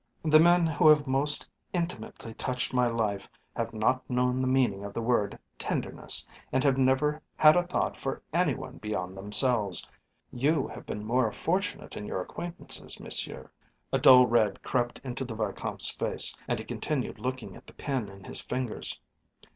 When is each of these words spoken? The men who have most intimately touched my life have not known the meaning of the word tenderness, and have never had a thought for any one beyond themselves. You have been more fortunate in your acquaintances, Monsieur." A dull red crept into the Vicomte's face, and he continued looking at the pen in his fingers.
The 0.23 0.39
men 0.39 0.65
who 0.65 0.87
have 0.87 1.05
most 1.05 1.47
intimately 1.73 2.33
touched 2.33 2.73
my 2.73 2.87
life 2.87 3.29
have 3.55 3.71
not 3.71 4.09
known 4.09 4.41
the 4.41 4.47
meaning 4.47 4.83
of 4.83 4.95
the 4.95 5.01
word 5.03 5.37
tenderness, 5.59 6.27
and 6.51 6.63
have 6.63 6.75
never 6.75 7.21
had 7.35 7.55
a 7.55 7.61
thought 7.61 7.95
for 7.99 8.23
any 8.33 8.55
one 8.55 8.77
beyond 8.79 9.15
themselves. 9.15 9.87
You 10.33 10.67
have 10.69 10.87
been 10.87 11.05
more 11.05 11.31
fortunate 11.31 11.95
in 11.95 12.07
your 12.07 12.19
acquaintances, 12.19 12.99
Monsieur." 12.99 13.51
A 13.93 13.99
dull 13.99 14.25
red 14.25 14.63
crept 14.63 14.99
into 15.03 15.23
the 15.23 15.35
Vicomte's 15.35 15.91
face, 15.91 16.35
and 16.47 16.57
he 16.57 16.65
continued 16.65 17.19
looking 17.19 17.55
at 17.55 17.67
the 17.67 17.73
pen 17.75 18.09
in 18.09 18.23
his 18.23 18.41
fingers. 18.41 18.99